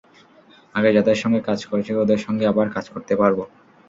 আগে 0.75 0.89
যাদের 0.97 1.17
সঙ্গে 1.21 1.41
কাজ 1.43 1.59
করেছি, 1.69 1.91
ওদের 1.95 2.19
সঙ্গে 2.25 2.45
আবার 2.47 2.67
কাজ 2.75 2.85
করতে 2.93 3.13
পারব। 3.15 3.37